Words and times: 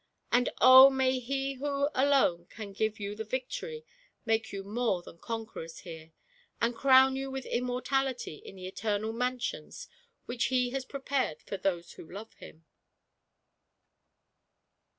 And 0.31 0.49
oh, 0.59 0.89
may 0.89 1.19
He 1.19 1.53
who 1.59 1.87
alone 1.93 2.47
can 2.47 2.73
give 2.73 2.99
you 2.99 3.13
the 3.15 3.23
victory 3.23 3.85
make 4.25 4.51
you 4.51 4.63
more 4.63 5.03
than 5.03 5.19
conquerors 5.19 5.81
here, 5.81 6.11
and 6.59 6.73
crown 6.75 7.15
you 7.15 7.29
with 7.29 7.45
immortality 7.45 8.37
in 8.37 8.55
the 8.55 8.65
eternal 8.65 9.13
mansions 9.13 9.87
which 10.25 10.45
He 10.45 10.71
has 10.71 10.85
prepared 10.85 11.43
for 11.43 11.55
those 11.57 11.91
who 11.91 12.11
love 12.11 12.33
Him 12.33 12.65